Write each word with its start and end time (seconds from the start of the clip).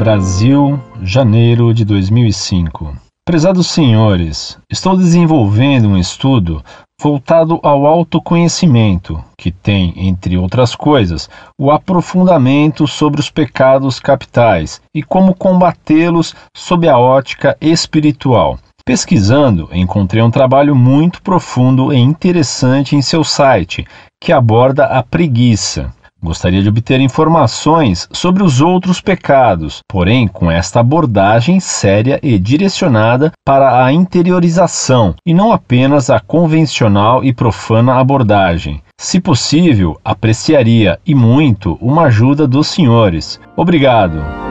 Brasil, 0.00 0.80
janeiro 1.02 1.74
de 1.74 1.84
2005. 1.84 2.96
Prezados 3.22 3.66
senhores, 3.66 4.56
estou 4.72 4.96
desenvolvendo 4.96 5.88
um 5.88 5.98
estudo 5.98 6.64
voltado 6.98 7.60
ao 7.62 7.84
autoconhecimento, 7.84 9.22
que 9.36 9.50
tem, 9.50 9.92
entre 10.08 10.38
outras 10.38 10.74
coisas, 10.74 11.28
o 11.60 11.70
aprofundamento 11.70 12.86
sobre 12.86 13.20
os 13.20 13.28
pecados 13.28 14.00
capitais 14.00 14.80
e 14.96 15.02
como 15.02 15.34
combatê-los 15.34 16.34
sob 16.56 16.88
a 16.88 16.96
ótica 16.96 17.54
espiritual. 17.60 18.58
Pesquisando, 18.86 19.68
encontrei 19.70 20.22
um 20.22 20.30
trabalho 20.30 20.74
muito 20.74 21.20
profundo 21.20 21.92
e 21.92 21.98
interessante 21.98 22.96
em 22.96 23.02
seu 23.02 23.22
site, 23.22 23.86
que 24.18 24.32
aborda 24.32 24.86
a 24.86 25.02
preguiça. 25.02 25.92
Gostaria 26.22 26.62
de 26.62 26.68
obter 26.68 27.00
informações 27.00 28.06
sobre 28.12 28.42
os 28.42 28.60
outros 28.60 29.00
pecados, 29.00 29.80
porém 29.88 30.28
com 30.28 30.50
esta 30.50 30.80
abordagem 30.80 31.60
séria 31.60 32.20
e 32.22 32.38
direcionada 32.38 33.32
para 33.44 33.84
a 33.84 33.92
interiorização 33.92 35.14
e 35.24 35.32
não 35.32 35.50
apenas 35.50 36.10
a 36.10 36.20
convencional 36.20 37.24
e 37.24 37.32
profana 37.32 37.94
abordagem. 37.94 38.82
Se 39.00 39.18
possível, 39.18 39.98
apreciaria 40.04 41.00
e 41.06 41.14
muito 41.14 41.78
uma 41.80 42.02
ajuda 42.02 42.46
dos 42.46 42.66
senhores. 42.66 43.40
Obrigado. 43.56 44.49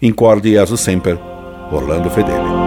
Incorde 0.00 0.50
Jesus 0.50 0.80
Semper, 0.80 1.18
Orlando 1.70 2.10
Fedeli. 2.10 2.61